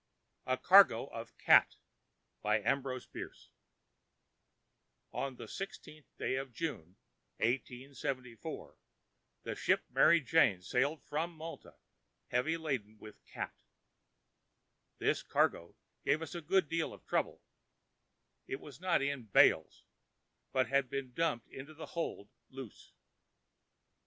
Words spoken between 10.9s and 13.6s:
from Malta, heavily laden with cat.